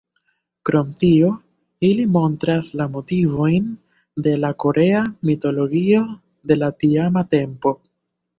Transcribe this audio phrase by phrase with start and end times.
[0.67, 1.27] Krom tio,
[1.89, 3.67] ili montras la motivojn
[4.29, 6.01] de la korea mitologio
[6.53, 7.77] de la tiama tempo.